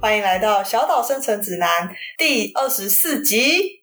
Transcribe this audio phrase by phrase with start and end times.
[0.00, 3.82] 欢迎来到《小岛生存指南》第二十四集。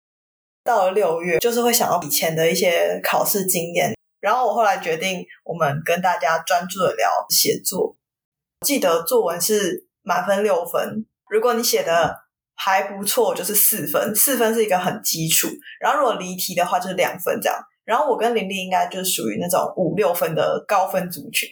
[0.64, 7.98] 到了六月，就是会想到以前的一些考试经验，然后我后来决定，我们跟大家专注的聊写作。
[8.62, 12.16] 记得作文是满分六分，如果你写的
[12.56, 15.50] 还不错，就是四分，四分是一个很基础。
[15.82, 17.60] 然后如果离题的话，就是两分这样。
[17.84, 21.50] 然后我跟玲玲应该就是属于那种五六分的高分族群。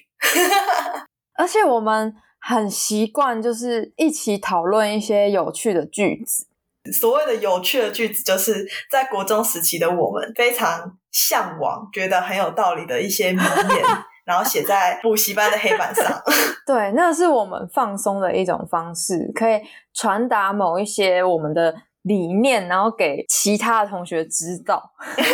[1.35, 2.15] 而且我们。
[2.45, 6.45] 很习惯，就是一起讨论一些有趣的句子。
[6.91, 13.81] 所谓的有趣的句子，就是在国中时期的我们非常向往、觉得很有道理的一些名言，
[14.25, 16.21] 然后写在补习班的黑板上。
[16.67, 19.61] 对，那是我们放松的一种方式，可以
[19.93, 24.91] 传达某一些我们的理念，然后给其他的同学知道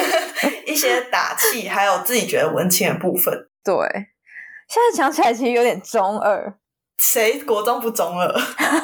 [0.67, 3.33] 一些打气，还有自己觉得文青的部分。
[3.63, 3.73] 对，
[4.67, 6.55] 现在想起来其实有点中二。
[6.99, 8.37] 谁国中不中了？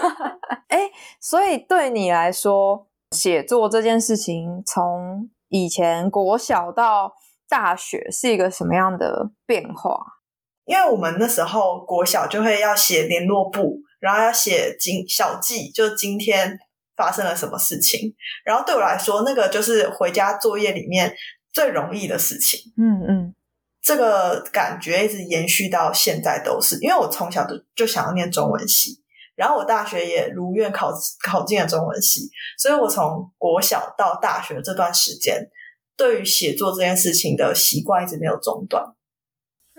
[0.69, 7.13] 哎，所以对你来说，写作这件事情，从以前国小到
[7.47, 9.99] 大学，是一个什么样的变化？
[10.63, 16.57] 因为我们那时候国小就会要写联络簿，然后要写今小记，就今天
[16.95, 18.15] 发生了什么事情。
[18.43, 21.13] 然后对我来说，那个就是回家作业里面
[21.53, 22.73] 最容易的事情。
[22.77, 23.35] 嗯嗯。
[23.85, 28.99] 这个感觉一直延续到现在都是，因为我从小就就想要念中文系，
[29.35, 30.91] 然后我大学也如愿考
[31.23, 35.39] 考进了中文系，所以我从国小到大学这段时间，
[35.95, 38.83] 对于写作这件事情的习惯一直没有中断。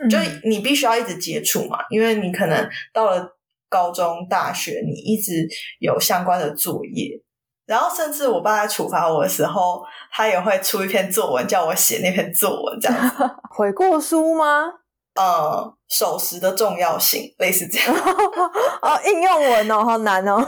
[0.09, 3.37] 就你必须要一直接触嘛，因为你可能到了
[3.69, 5.49] 高中、大学，你一直
[5.81, 7.21] 有相关的作业。
[7.67, 9.83] 然后，甚至我爸在处罚我的时候，
[10.13, 12.97] 他也会出一篇作文，叫我写那篇作文，这样。
[13.51, 14.67] 悔过书吗？
[15.17, 17.93] 呃，守时的重要性，类似这样。
[18.83, 20.47] 哦，应用文哦，好难哦。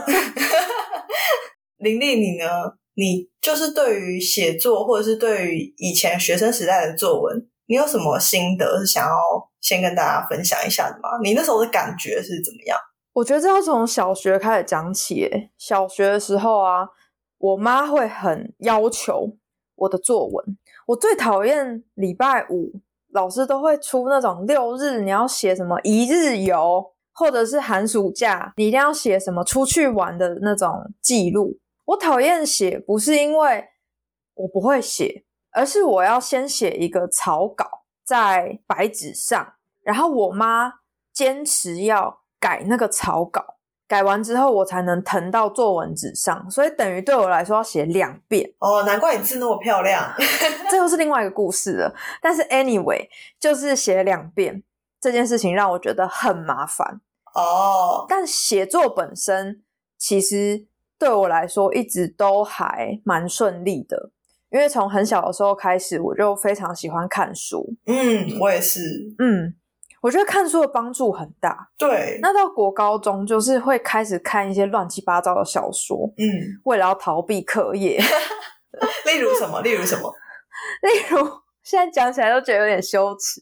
[1.79, 2.47] 林丽，你呢？
[2.95, 7.37] 你就是对于写作，或者是对于以前学生时代的作文，
[7.67, 9.13] 你有什么心得是想要
[9.61, 11.09] 先跟大家分享一下的吗？
[11.23, 12.79] 你那时候的感觉是怎么样？
[13.15, 15.29] 我觉得这要从小学开始讲起。
[15.59, 16.87] 小学的时候啊。
[17.39, 19.37] 我妈会很要求
[19.77, 22.81] 我的作文，我最讨厌礼拜五
[23.13, 31.59] 老师都会出那种六日你要写什么一日游，或者是寒暑假你一定要写什么出去玩的那种记录。
[31.87, 33.65] 我讨厌写，不是因为
[34.35, 40.75] 我不会写，而是我要先写一个草稿在白纸上，然后我妈
[41.13, 43.58] 坚持要改那个草稿。
[43.89, 48.53] 改完之后，我才能腾到作文纸上，所以等于对我来说要写两遍。
[48.59, 50.15] 哦，难怪你字那么漂亮。
[50.71, 51.95] 这又是另外一个故事了。
[52.21, 53.09] 但是 anyway，
[53.41, 54.63] 就是写两遍
[55.01, 57.01] 这件事情让我觉得很麻烦。
[57.35, 59.63] 哦，但写作本身
[59.97, 60.67] 其实
[60.99, 64.11] 对我来说一直都还蛮顺利的，
[64.51, 67.75] 因为从很小的时候开始，我就非常喜欢看书。
[67.87, 68.81] 嗯，我也是。
[69.19, 69.55] 嗯。
[70.01, 71.69] 我觉得看书的帮助很大。
[71.77, 75.97] 对，那到国高中就是会开始看一些乱七八糟的小说。
[76.17, 76.25] 嗯，
[76.65, 78.01] 为了要逃避课业。
[79.07, 79.61] 例如什么？
[79.63, 80.13] 例如什么？
[80.83, 81.29] 例如
[81.63, 83.41] 现在讲起来都觉得有点羞耻。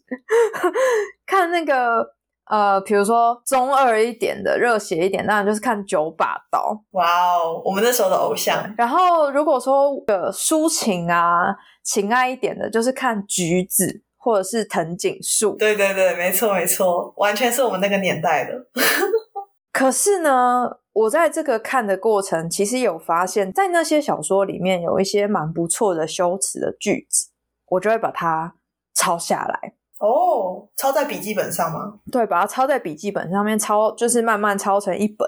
[1.26, 2.06] 看那个
[2.48, 6.72] 呃，比如说中二一点的、热血一点，当然就是看《九把刀》。
[6.92, 8.72] 哇哦，我们那时候的偶像。
[8.78, 13.86] 然后如果说呃抒情啊、情爱一点的，就是看《橘子》。
[14.26, 18.66] 或者是藤井树，对对对，没错没错，完全是我们那个年代的。
[19.72, 27.28] 可是呢，我在这个看的过程，其实有发现，在那些小说里面有一些蛮不错的修辞的句子，
[27.68, 28.56] 我就会把它
[28.96, 29.74] 抄下来。
[30.00, 32.00] 哦，抄在笔记本上吗？
[32.10, 35.24] 对，把它抄在笔记本上面，抄就是慢慢抄成一本，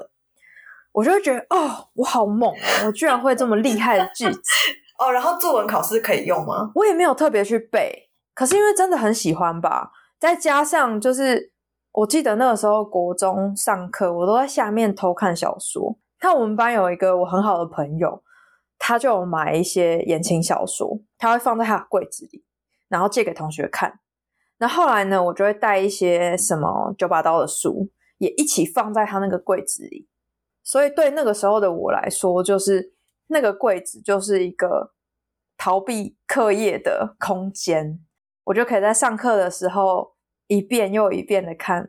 [0.91, 2.87] 我就会觉得哦，我好猛啊！
[2.87, 4.41] 我居然会这么厉害的句子
[4.99, 5.13] 哦。
[5.13, 6.73] 然后作文考试可以用吗？
[6.75, 8.08] 我也没有特别去背。
[8.39, 11.53] 可是因为真的很喜欢吧，再加上就是
[11.91, 15.99] 我记得那个时候国中上课，我都在下面偷看小说。
[16.21, 18.23] 看我们班有一个我很好的朋友，
[18.79, 22.45] 他就买一些言情小说，他会放在他的柜子里，
[22.87, 23.99] 然后借给同学看。
[24.59, 30.09] 那后来呢，我就会带一些什么九把刀的书，也一起放在他那个柜子里。
[30.63, 32.93] 所以对那个时候的我来说，就是
[33.27, 34.93] 那个柜子就是一个
[35.57, 37.99] 逃避课业的空间，
[38.49, 40.11] 我就可以在上课的时候
[40.47, 41.87] 一遍又一遍的看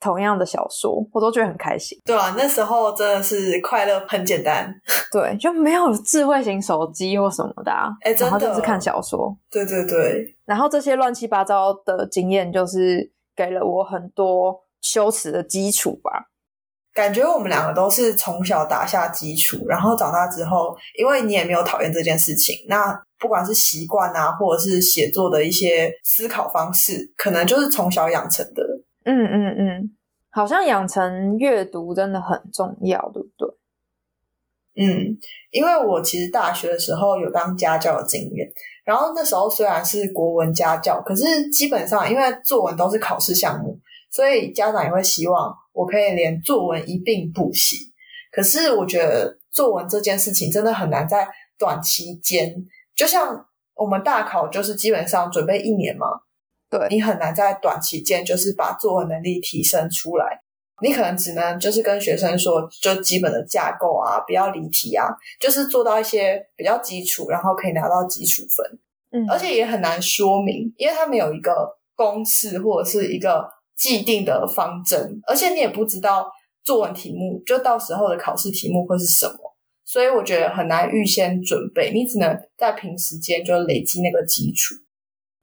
[0.00, 1.96] 同样的小说，我都觉得很开心。
[2.04, 4.74] 对啊，那时候真的是快乐很简单。
[5.12, 9.38] 对，就没有智慧型手机或什么的、啊，哎真的然后就是看小说。
[9.48, 16.32] 对对对，然后这些乱七八糟的经验，就是给了我很多修辞的基础吧。
[16.94, 28.62] 感觉我们两个都是从小打下基础，然后长大之后，因为你也没有讨厌这件事情，那不管是习惯啊，或者是写作的一些思考方式，可能就是从小养成的。
[29.04, 29.96] 嗯嗯嗯，
[30.30, 33.48] 好像养成阅读真的很重要，对不对？
[34.76, 35.18] 嗯，
[35.50, 38.48] 因为我其实大学的时候有当家教的经验，
[38.84, 43.78] 然后那时候虽然是国文家教，可是基本上因为作文都是考试项目，
[44.10, 47.92] 所以家长也会希望我可以连作文一并补习。
[48.32, 51.28] 可是我觉得作文这件事情真的很难在
[51.58, 52.54] 短期间，
[52.96, 56.06] 就像我们大考就是基本上准备一年嘛，
[56.70, 60.40] 对，你很难在短期间就是把作文能力提升出来。
[60.82, 65.06] 你可能只能就是跟学生说，就基本的架构啊，不要离题啊，
[65.38, 68.80] 就是做到一些比较基础，然后可以拿到基础分。
[69.12, 76.30] 嗯，而且也很难说明，因为他们有一个公式或者是一个既定的方针，而且你也不知道
[76.62, 79.54] 作文题目就到时候的考试题目会是什么，
[79.84, 84.74] 所以我觉得很难预先准备，你只能在平时间就累积那个基础。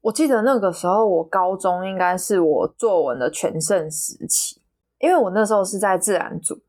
[0.02, 4.60] 我记得那个时候，我高中应该是我作文的全盛时期，
[5.00, 6.60] 因为我那时候是在自然组，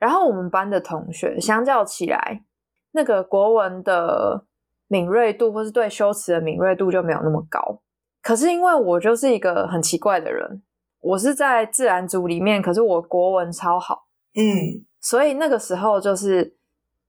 [0.00, 2.42] 然后我们班的同学相较起来，
[2.90, 4.46] 那个国文的
[4.88, 7.80] 敏锐度或是对修辞的敏锐度就没有那么高。
[8.20, 10.62] 可是因为我就是一个很奇怪的人，
[11.02, 16.56] 我是在自然组里面，可是我国文超好，嗯，所以那个时候就是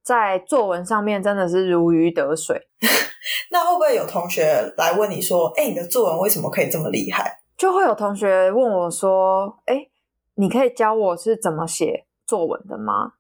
[0.04, 2.68] 在作文上面真的是如鱼得水。
[3.52, 9.88] 那会不会有同学来问你说：“哎、你的作文为什么可以这么厉害就会有同学问我说：“哎，
[10.36, 13.14] 你可以教我是怎么写作文的吗？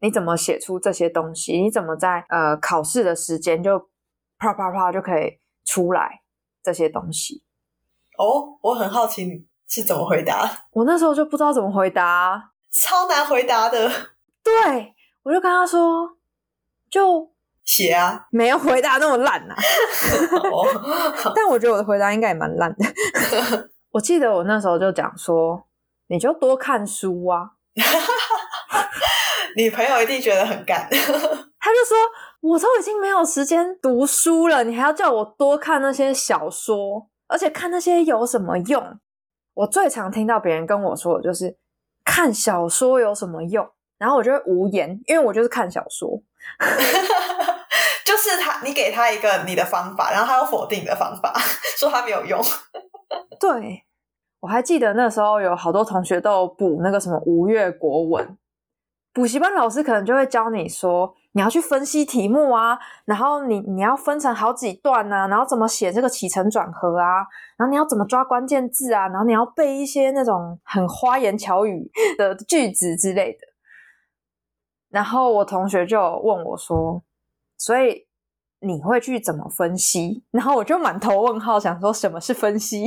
[0.00, 1.60] 你怎么写出这些东西？
[1.60, 3.88] 你怎么在呃考试的时间就
[4.38, 6.20] 啪啪啪就可以出来
[6.62, 7.42] 这些东西？”
[8.18, 13.88] 哦，我很好奇你是怎么回答， 我那时候就不知道怎么回答，超难回答的。
[14.42, 16.16] 对我就跟他说，
[16.90, 17.30] 就
[17.64, 19.54] 写啊，没有回答那么烂呐、
[20.50, 20.66] 哦，
[21.36, 22.84] 但我觉得我的回答应该也蛮烂的。
[23.92, 25.64] 我记得我那时候就讲说，
[26.08, 27.50] 你就多看书啊。
[29.56, 30.88] 你朋友一定觉得很干。
[30.88, 31.96] 他就说
[32.40, 38.98] ：“我都已经没有时间读书了，你还要叫我多看那些小说，而且看那些有什么用？”
[39.54, 41.56] 我最常听到别人跟我说的就是
[42.04, 43.68] “看小说有什么用”，
[43.98, 46.22] 然后我就会无言，因为我就是看小说。
[48.04, 51.32] 就是他，你给他一个你的方法，然后他又否定你的方法，
[51.78, 52.40] 说他没有用。
[53.38, 53.84] 对，
[54.40, 58.36] 我还记得那时候有好多同学都有补那个什么吴越国文，
[59.12, 67.18] 补习班老师可能就会教你说，你要去分析题目啊，然后你你要分成好几段啊，然后怎么写这个起承转合啊，
[67.56, 71.88] 然后你要怎么抓关键字啊，然后你要背一些那种很花言巧语
[72.18, 73.38] 的句子之类的。
[74.88, 77.04] 然后我同学就问我说，
[77.56, 78.08] 所以
[78.58, 80.24] 你会去怎么分析？
[80.32, 82.84] 然后我就满头问号，想说什么是分析？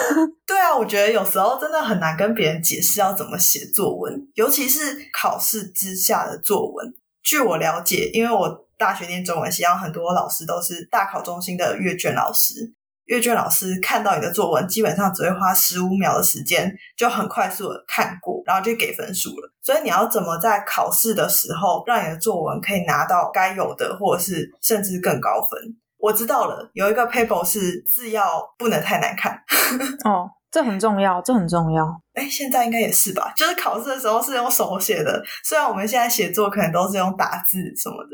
[0.46, 6.94] 对啊，我觉得有时候真的很难跟别人解释要怎么写作文，尤其是考试之下的作文。
[7.26, 12.72] 据我了解，因为我大学念中文系，然后很多老师都是大考中心的阅卷老师。
[13.06, 19.52] 阅卷老师看到你的作文，基本上只会花十五秒的时间，就很快速的看过，然后就给分数了。
[19.62, 25.60] 所以你要怎么在考试的时候，让你的作文可以拿到该有的，或者是甚至更高分？
[25.98, 29.40] 我知道了，有一个 paper 是字要不能太难看。
[30.04, 31.84] 哦，这很重要，这很重要。
[32.14, 33.30] 哎，现在应该也是吧？
[33.36, 38.12] 就是考试的时候是用手写的，虽然我们现在写作可能都是用打字什么的。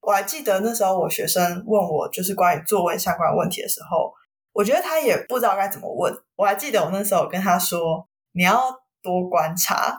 [0.00, 4.12] 我还记得那时候我学生问我就是关于作文相关问题的时候，
[4.52, 6.12] 我觉得他也不知道该怎么问。
[6.34, 8.60] 我还记得我那时候跟他说：“你要
[9.00, 9.96] 多观察，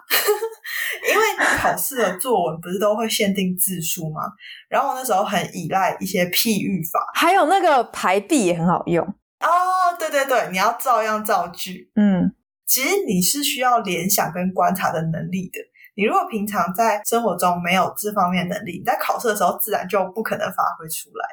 [1.09, 1.23] 因为
[1.57, 4.19] 考试的作文不是都会限定字数吗？
[4.67, 6.99] 然后我那时候很依赖一些譬喻法。
[7.13, 9.15] 还有那个排比也很好用。
[9.39, 11.91] 哦，对对对，你要照样造句。
[11.95, 12.33] 嗯，
[12.65, 15.59] 其实你是需要联想跟观察的能力的。
[15.97, 21.25] 你如果平常在生活中没有这方面能力，你在考试的时候自然就不可能发挥出来。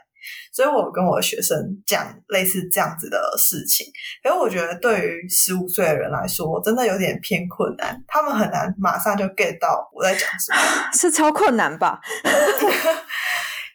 [0.52, 3.84] 所以我跟我的学生讲类似这样子的事情，
[4.22, 10.58] 可是我觉得对于十五岁的人来说，真的有点偏困难，他们很难马上就 get 到我在讲什么。
[10.94, 12.00] 是超困难吧？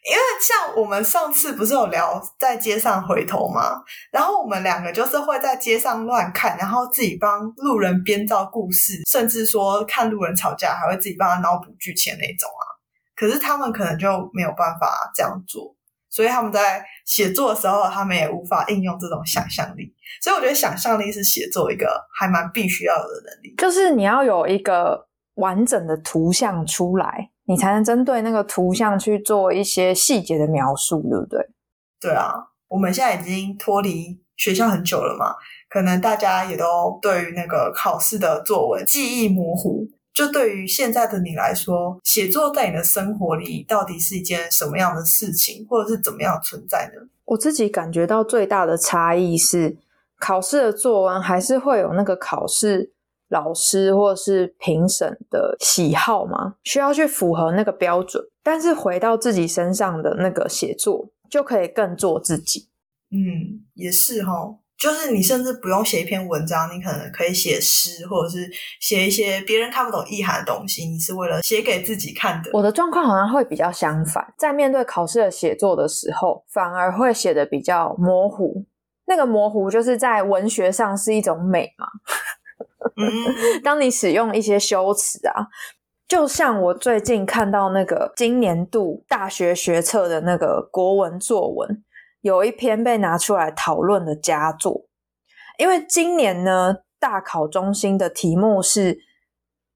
[0.08, 3.84] 因为像我们上次不是有聊在街上回头吗？
[4.10, 12.64] 然后我们两个就是会在街上乱看，然后自己帮路人编造故事，甚至说看路人吵架还会自己帮他脑补剧情那种啊。
[13.18, 15.76] 可是他们可能就没有办法这样做，
[16.10, 19.94] 所以他们在写作的时候，他们也无法应用这种想象力。
[20.22, 27.32] 所以我觉得想象力是写作一个还蛮必须要有的能力，就是你要有一个完整的图像出来。
[27.48, 31.48] 你才能针对那个图像去做一些细节的描述，对不对？
[32.00, 32.34] 对啊，
[32.68, 35.34] 我们现在已经脱离学校很久了嘛，
[35.70, 39.88] 可能大家也都对于那个考试的作文记忆模糊。
[40.13, 47.08] 就对于现在的你来说，写作在你的生活里到底是一件什么样的事情，或者是怎么样存在呢？
[47.25, 49.77] 我自己感觉到最大的差异是，
[50.20, 52.92] 考试的作文还是会有那个考试。
[53.29, 56.55] 老师或是评审的喜好吗？
[56.63, 62.69] 需要去符合那个标准，但是回到自己身上的那个写作，就可以更做自己。
[63.12, 64.31] 嗯，也是哈，
[64.77, 72.50] 就是你甚至不用写一篇文章，你可能可以写诗，或者是写一些别人看不懂意涵的东西，你是为了写给自己看的。
[72.53, 78.65] 我的状况好像会比较相反，在面对考试的写作的时候，反而会写的比较模糊。
[79.05, 81.88] 那个模糊就是在文学上是一种美嘛。
[83.63, 85.48] 当你使用一些修辞啊，
[86.08, 91.84] 就像我最近看到那个今年度大学学测的那个国文作文，
[92.22, 94.88] 有一篇被拿出来讨论的佳作。
[95.58, 99.00] 因为今年呢，大考中心的题目是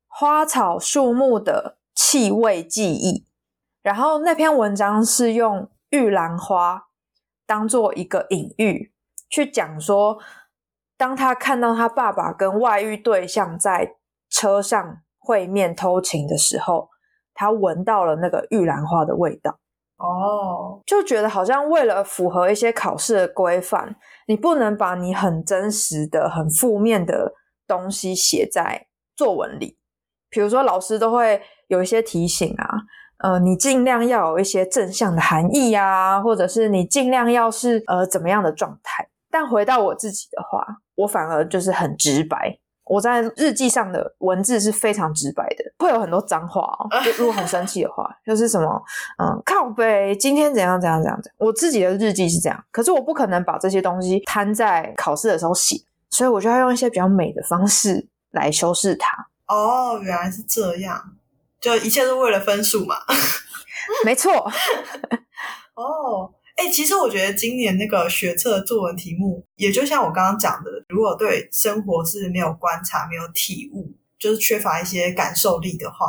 [0.08, 3.26] 花草树木的气味记忆，
[3.82, 6.88] 然后那篇文章是用玉兰花
[7.46, 8.94] 当做一个隐喻
[9.30, 10.20] 去讲说。
[11.02, 13.96] 当他看到他爸爸跟外遇对象在
[14.30, 16.90] 车上会面偷情的时候，
[17.34, 19.58] 他闻到了那个玉兰花的味道。
[19.98, 23.96] 哦，就觉得好像为了符合一些考试的规范，
[24.28, 27.34] 你不能把你很真实的、很负面的
[27.68, 29.80] 东西写在作文里。
[30.30, 32.70] 比如说，老师都会有一些提醒啊，
[33.24, 39.08] 呃，你尽量要有一些正向的含义啊，或者是你尽量要是呃怎么样的状态。
[39.32, 42.60] 但回到我自己的话，我反而就是很直白。
[42.84, 46.90] 我在日记上的文字是非常直白的，会有很多脏话哦。
[47.06, 48.84] 就如果很生气的话，就是什么
[49.18, 51.32] 嗯，靠背，今天怎样怎样怎样子。
[51.38, 55.78] 我自己的日记是这样，可是我不可能把这些东西摊在考试的时候写，
[56.10, 59.28] 所以我就要用一些比较美的方式来修饰它。
[59.48, 61.02] 哦，原来是这样，
[61.62, 62.96] 就一切都为了分数嘛。
[64.04, 64.52] 没错。
[65.76, 66.34] 哦。
[66.62, 76.06] 哎，其实我觉得今年那个学测作文题目，也就像我刚刚讲的，如果对生活是没有观察、没有体悟，就是缺乏一些感受力的话，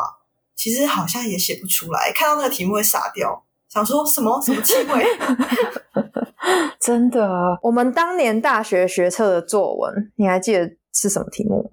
[0.55, 2.13] 其实好像也写不出来。
[2.15, 5.07] 看到那个题目会傻掉，想说什么什么气味？
[6.79, 11.73] 真的，我们当年大学学测的作文，你还记得是什么题目？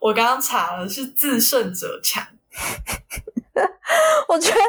[0.00, 2.26] 我刚刚查了，是自胜者强。
[4.26, 4.60] 我觉得。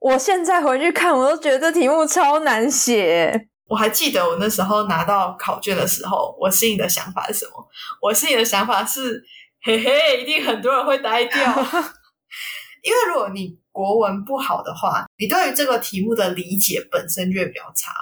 [0.00, 3.48] 我现在回去看，我都觉得这题目超难写。
[3.66, 7.68] 我还记得我那时候拿到考卷的时候，我心里的想法是什么？
[8.00, 9.22] 我心里的想法是：
[9.62, 11.36] 嘿嘿，一定很多人会呆掉。
[12.82, 17.92] 因为如果你国文不好的话，你对于这个题目的理解本身就会比较差，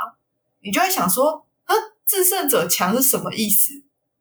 [0.62, 1.74] 你就会想说：啊，
[2.04, 3.72] 自胜者强是什么意思？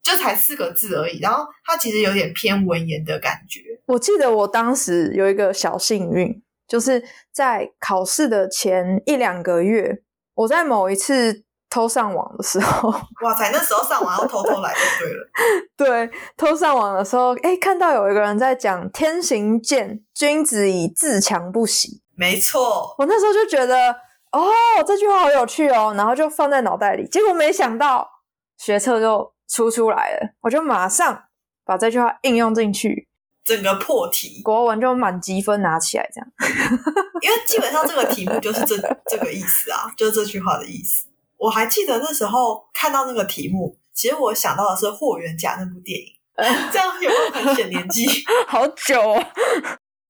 [0.01, 3.59] 就才四个字而已，然后它其实有点偏文言的感觉。
[3.87, 6.41] 我记得我当时有一个小幸运。
[6.67, 10.01] 就是在考试的前一两个月，
[10.33, 12.89] 我在某一次偷上网的时候，
[13.21, 15.27] 哇塞，那时候上网要偷偷来就对了。
[15.75, 22.01] 对，偷上网的时候，哎，看到有一个人在讲“天行健，君子以自强不息”。
[22.15, 23.91] 没错，我那时候就觉得，
[24.31, 24.51] 哦，
[24.87, 27.07] 这句话好有趣哦，然后就放在脑袋里。
[27.07, 28.09] 结果没想到
[28.57, 31.23] 学测就出出来了，我就马上
[31.65, 33.09] 把这句话应用进去。
[33.45, 36.27] 整个破题，国文就满积分拿起来这样，
[37.21, 38.75] 因为基本上这个题目就是这
[39.07, 41.07] 这个意思啊，就是这句话的意思。
[41.37, 46.07] 我还记得那时候看到那个题目，其实我想到的是《霍元甲》那部电影，
[46.71, 48.07] 这样有没有很显年纪？
[48.47, 48.99] 好久，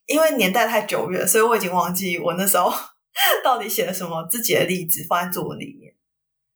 [0.06, 2.72] 因为年代太久远，所以我已经忘记我那时候
[3.44, 5.85] 到底写了什么自己的例子放在作文里面。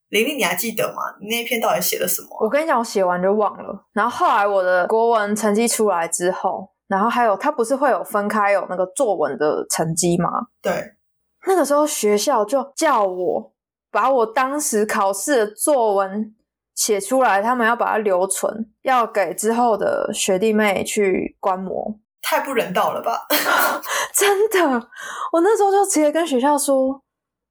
[0.10, 1.02] 玲玲，你还记得吗？
[1.20, 2.30] 你那篇到底写了什么？
[2.42, 3.86] 我跟你讲，我写完就忘了。
[3.94, 10.30] 然后后来我的国文成绩出来之后，然后还有他不是会有分开有那个作文的成绩吗？
[10.62, 10.96] 对，
[11.46, 13.54] 那个时候学校就叫我
[13.92, 16.36] 把我当时考试的作文
[16.74, 22.00] 写出来，他们要把它留存，要给之后的学弟妹去观摩。
[22.22, 23.28] 太不人道了吧！
[24.14, 24.88] 真的，
[25.32, 27.02] 我那时候就直接跟学校说。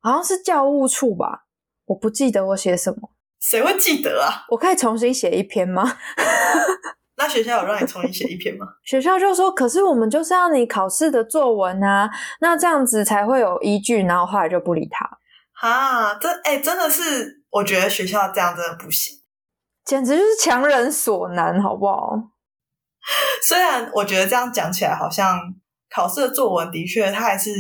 [0.01, 1.43] 好像是教务处吧，
[1.89, 4.45] 我不记得我写什么，谁会记得啊？
[4.51, 5.85] 我可以重新写一篇吗？
[7.17, 8.65] 那学校有让你重新写一篇吗？
[8.85, 12.09] 学校就说，可是我们就是要你考试的作文啊，
[12.41, 15.19] 那这样子才会有依据，然后后来就不理他，
[15.53, 19.17] 哈，这哎、真的是，我觉得学校这样真的不行。
[19.85, 22.13] 简直就是强人所难，好不好？
[23.43, 25.41] 虽然我觉得这样讲起来，好像
[25.91, 27.51] 考试的作文的确它还是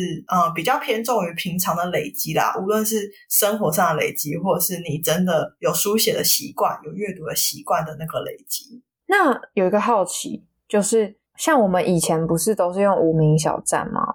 [0.54, 8.82] 比较偏重于平常的累积啦，无论是生活上的累积，或者是你真的有书写的习惯、有阅读的习惯的那个累积。
[9.06, 14.14] 那有一个好奇，就是像我们以前不是都是用无名小站吗？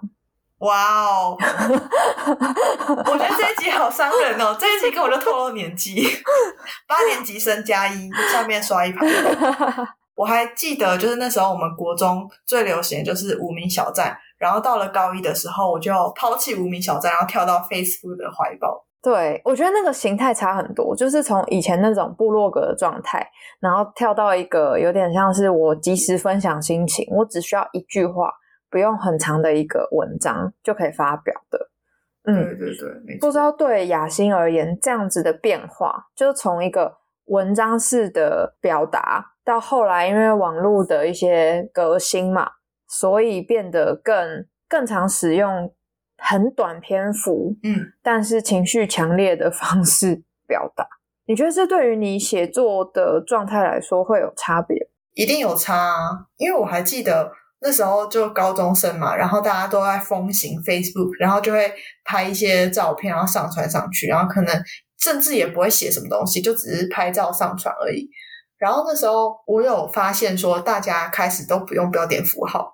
[0.58, 1.36] 哇哦！
[1.38, 6.06] 我觉得这一集好伤人哦，这一集跟我就透露年纪，
[6.86, 9.04] 八年级生加一，下面刷一排。
[10.14, 18.84] 我还记得，就是那时候我们国中最流行的就是无名小站，然后到了高一的时候，我就抛弃无名小站，然后跳到 Facebook 的怀抱。
[19.02, 23.28] 对，我觉得那个形态差很多，就是从以前那种部落格的状态，
[23.60, 28.32] 然后跳到一个有点像是我及时分享心情，我只需要一句话，
[28.70, 31.70] 不用很长的一个文章就可以发表的。
[32.26, 33.18] 嗯，对对。
[33.20, 42.50] 不知道对雅欣而言，这样子的变化，就是从一个文章式的表达，到后来因为网络的一些革新嘛，
[42.88, 45.72] 所以变得更更常使用
[46.16, 50.86] 很短篇幅，嗯，但是情绪强烈的方式表达。
[51.26, 54.76] 你觉得这对于你写作的状态来说会有差别？
[55.14, 61.72] 一定有差啊，因为我还记得那时候就高中生嘛，然后大家都在风行 Facebook，然后就会
[62.04, 64.54] 拍一些照片，然后上传上去，然后可能
[64.98, 68.08] 甚至也不会写什么东西，就只是拍照上传而已。
[68.58, 72.72] 然后那时候我有发现说，大家开始都不用标点符号，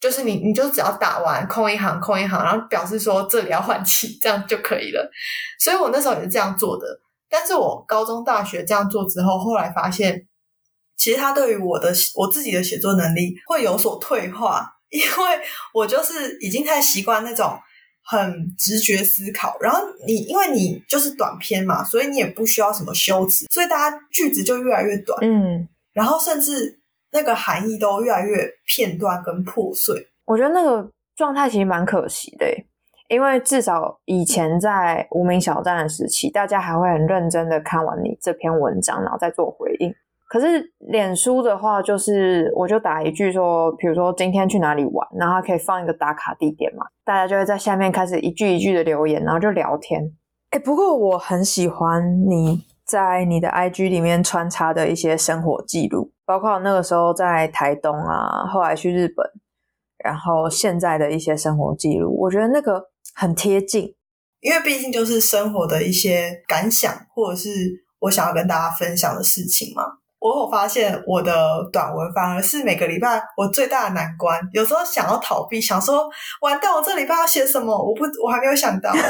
[0.00, 5.10] 就是你你就只要打完空一行空一行，然后表示说这里要换气，这样就可以了。
[5.58, 6.86] 所以我那时候也是这样做的。
[7.28, 10.28] 但是我高中、大学这样做之后，后来发现，
[10.98, 15.40] 其实它对于我的我自己的写作能力会有所退化，因为
[15.72, 17.58] 我就是已经太习惯那种
[18.04, 26.80] 很直觉思考，然后你因为你就是短篇嘛，所以你也不需要什么修辞，所以大家句子就越来越短，嗯，然后甚至
[27.12, 30.08] 那个含义都越来越片段跟破碎。
[30.24, 32.46] 我觉得那个状态其实蛮可惜的，
[33.08, 39.94] 因为至少以前在无名小站的时期，大家还会很认真的看完你这篇文章，然后再做回应。
[40.32, 50.10] 可是脸书的话，就是我就打一句说，比如说今天去哪里玩，然后它可以放一个打卡地点嘛，大家就会在下面开始一句一句的留言，然后就聊天。
[50.48, 59.26] 哎，不过我很喜欢你在你的 IG 里面穿插的一些生活记录，包括那个时候在台东啊，后来去日本，
[60.02, 62.82] 然后现在的一些生活记录，我觉得那个
[63.14, 63.94] 很贴近。
[64.40, 67.50] 因为毕竟就是生活的一些感想，或者是
[68.00, 69.98] 我想要跟大家分享的事情嘛。
[70.22, 74.40] 我有发现我的短文反而是每个礼拜我最大的难关。
[74.52, 76.08] 有时候想要逃避，想说
[76.42, 77.76] 完蛋，我这礼拜要写什么？
[77.76, 78.92] 我不，我还没有想到。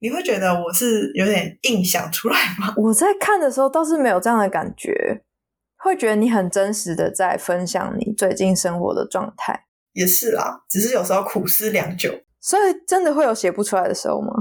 [0.00, 2.72] 你会觉得我是有点硬想出来吗？
[2.78, 5.22] 我在看的时候倒是没有这样的感觉，
[5.76, 12.10] 会觉得你很真实的在分享你最近生活的状态，也是啦，只是有时候苦思良久。
[12.40, 14.32] 所以真的会有写不出来的时候吗？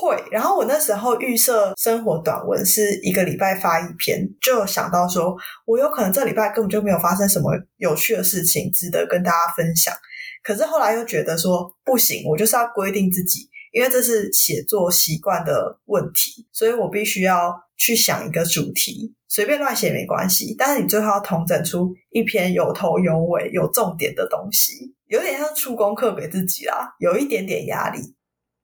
[0.00, 9.94] 会，然后我那时候预设生活短文是一个礼拜发一篇，就想到说，我有可能这礼拜根本就没有发生什么有趣的事情值得跟大家分享。
[10.42, 28.00] 可是后来又觉得说不行，我就是要规定自己，因为这是写作习惯的问题，所以我必须要去想一个主题，随便乱写没关系，但是你最后要统整出一篇有头有尾、有重点的东西，有点像出功课给自己啦，有一点点压力。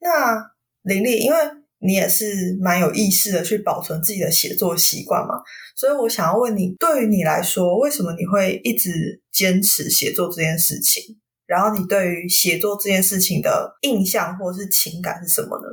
[0.01, 0.51] 那
[0.83, 1.37] 林丽，因为
[1.81, 5.35] 你也是蛮有意识的去保存自己的写作习惯嘛，
[5.77, 11.17] 所以我想要问你，对于你来说，为什么你会一直坚持写作这件事情？
[11.47, 15.65] 然后你对于写作这件事情的印象或是情感是什么呢？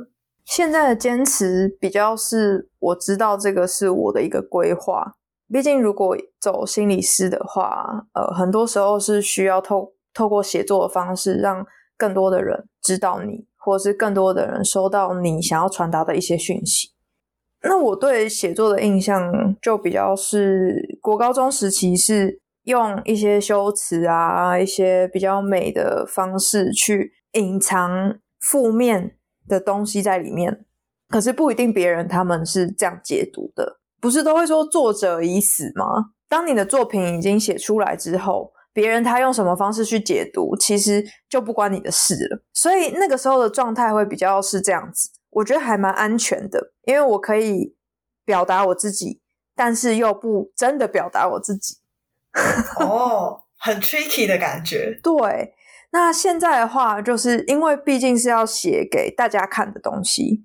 [0.44, 5.14] 现在的坚持比较是我知道这个是我的一个规划，
[5.52, 11.64] 毕竟如果走心理师的话，呃，很多时候是需要透透过写作的方式，让
[11.96, 13.46] 更多的人知道你。
[13.68, 16.88] 或是更多的人收到你想要传达的一些讯息。
[17.62, 30.64] 那我对写作的印象就比较是国高中时期是用一些修辞啊，一些比较美的方式去隐藏负面的东西在里面。
[31.08, 35.84] 可是不一定别人他们是这样解读的，不是都会说作者已死吗？
[36.28, 42.42] 当你的作品已经写出来之后，别人他用什么方式去解读，其实就不关你的事了。
[42.52, 47.74] 所以那个时候的状态会比较是这样子，我觉得还蛮安全的，因为我可以
[48.24, 49.20] 表达我自己，
[49.54, 51.78] 但是又不真的表达我自己。
[52.78, 55.00] 哦，很 tricky 的感觉。
[55.02, 55.54] 对，
[55.90, 60.44] 那现在的话，就是因为毕竟是要写给大家看的东西，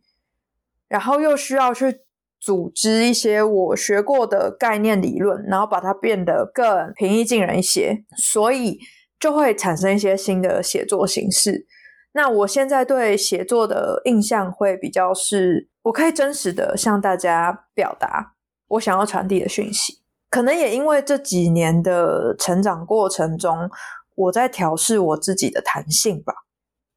[0.87, 2.01] 然后又需要去
[2.43, 8.77] 组织一些我学过的概念理论，然后把它变得更平易近人一些，所以
[9.17, 11.65] 就会产生一些新的写作形式。
[12.11, 18.33] 那我现在对写作的印象会比较是，我可以真实的向大家表达
[18.67, 20.01] 我想要传递的讯息。
[20.29, 23.69] 可能也因为这几年的成长过程中，
[24.15, 26.33] 我在调试我自己的弹性吧，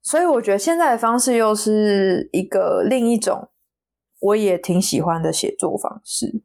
[0.02, 3.48] 所以我觉得现在的方式又是一个另一种
[4.20, 6.42] 我也挺喜欢的写作方式。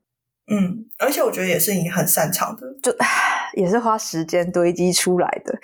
[0.51, 2.93] 嗯，而且我觉得也是你很擅长的，就
[3.53, 5.57] 也是花时间堆积出来的。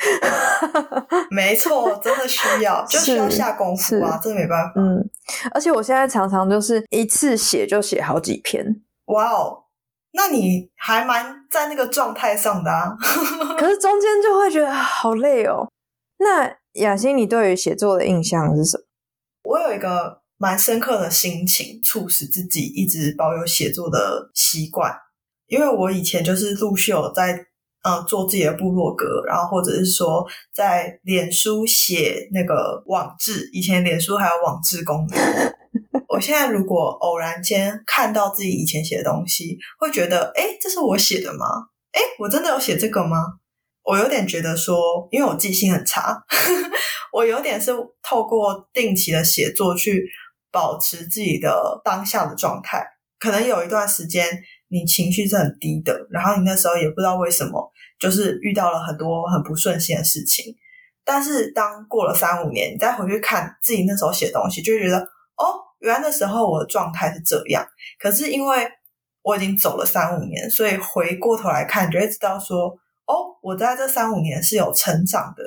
[1.30, 4.74] 没错，真的需要，就需要下功夫啊，这没办法。
[4.78, 5.10] 嗯，
[5.54, 8.82] 而且我现在常常就是一次写就写好几篇。
[9.08, 9.64] 哇哦！
[10.14, 12.96] 那你还蛮在那个状态上的啊，
[13.60, 15.68] 可是中间就会觉得好累哦。
[16.20, 18.84] 那雅欣，你对于写作的印象是什么？
[19.44, 24.94] 我有一个蛮深刻的心情，促使自己一直保有写作的习惯。
[25.48, 27.46] 因为我以前就是陆续有在
[27.84, 35.54] 呃做自己的部落格，然后或者是说在脸书写那个网志，以前脸书还有网志功能。
[36.10, 41.46] 我现在如果偶然间看到自己以前写的东西，会觉得，哎，这是我写的吗？
[41.92, 43.18] 哎，我真的有写这个吗？
[43.84, 46.22] 我有点觉得说，因为我记性很差，
[47.14, 47.72] 我有点是
[48.04, 50.06] 透过定期的写作去
[50.52, 52.86] 保持自己的当下的状态。
[53.20, 54.26] 可能有一段时间
[54.68, 60.56] 你情绪是很低的，然后你那时候也不知道为什么，就是遇到了很多很不顺心的事情。
[61.04, 65.64] 但是当过了三五年，你再回去看自己那时候写东西，就觉得，哦。
[65.80, 67.64] 原来那时候我的状态是这样，
[68.00, 68.68] 可是因为
[69.22, 72.70] 我已经走了三五年，所以回过头来看，你就会知道说，
[73.06, 75.44] 哦，我在这三五年是有成长的。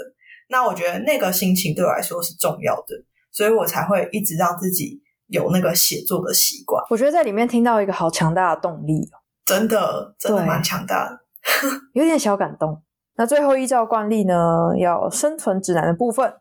[0.49, 2.95] 那我觉得那个心情对我来说是重要的，
[3.31, 6.85] 所以我才会一直让自己有那个写作的习惯。
[6.91, 11.21] 我觉得在里面听到一个好强大的动力哦，真的，真的蛮强大的，
[11.95, 12.83] 有点小感动。
[13.17, 14.35] 那最后依照惯例呢，
[14.79, 16.35] 要生存指南的部分，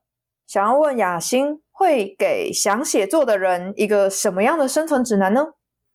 [0.47, 1.61] 想要问雅欣。
[1.79, 5.45] 会给想写作的人一个什么样的生存指南呢？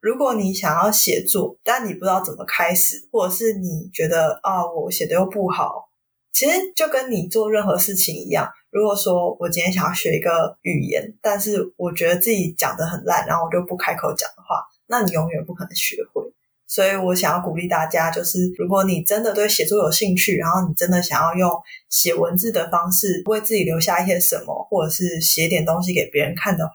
[0.01, 5.91] 如果你想要写作，但你不知道怎么开始，或者是你觉得啊，我写的又不好，
[6.33, 8.49] 其实就跟你做任何事情一样。
[8.75, 16.25] 如果说我今天想要学一个语言，但是我觉得自己讲的很烂，然后我就不开口讲的话，那你永远不可能学会。
[16.67, 21.49] 所以我想要鼓励大家，就是如果你真的对写作有兴趣，然后你真的想要用
[21.89, 26.73] 写文字的方式为自己留下一些什么，或者是写点东西给别人看的话，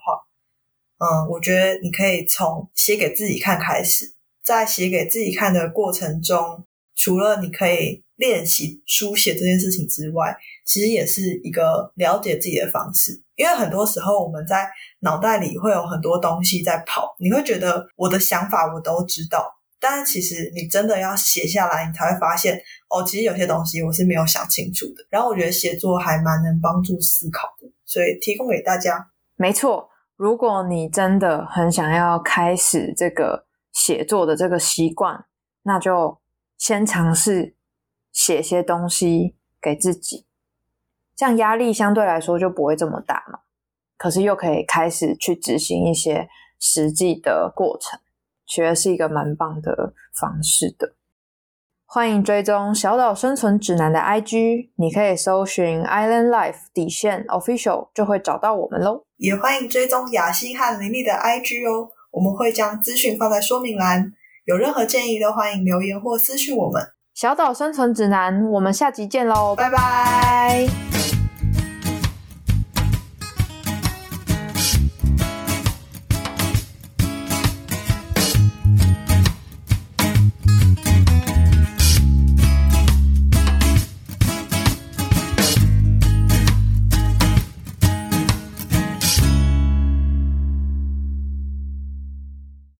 [1.00, 4.06] 嗯，我觉得你可以从写给自己看开始。
[4.42, 13.14] 在写给自己看的过程中，除了你可以练习书写这件事情之外，其实也是一个了解自己的方式。
[13.36, 19.56] 因为很多时候我们在脑袋里会有很多东西在跑，你会觉得我的想法我都知道。
[19.80, 24.96] 但是其实你真的要写下来，你才会发现哦，其实有些东西我是没有想清楚的。
[25.10, 29.10] 然后我觉得写作还蛮能帮助思考的，所以提供给大家。
[29.38, 35.24] 没错，如果你真的很想要开始这个写作的这个习惯，
[35.64, 36.20] 那就
[36.58, 37.56] 先尝试
[38.12, 40.26] 写些东西给自己，
[41.16, 43.40] 这样压力相对来说就不会这么大嘛。
[43.98, 48.00] 可是又可以开始去执行一些实际的过程。
[48.48, 50.96] 觉得是一个蛮棒的方式的，
[51.86, 59.06] 欢迎追踪小岛生存指南的 IG，你可以搜寻 Island Life 底线 Official 就会找到我们喽。
[59.18, 64.12] 也欢迎追踪雅欣和林丽的 IG 哦，我们会将资讯放在说明栏，
[64.46, 66.82] 有任何建议都欢迎留言或私讯我们。
[67.20, 70.89] 小岛生存指南，我们下集见喽，拜拜。